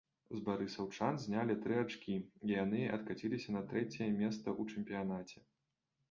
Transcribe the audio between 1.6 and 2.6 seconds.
тры ачкі, і